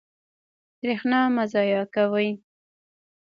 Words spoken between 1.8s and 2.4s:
کوئ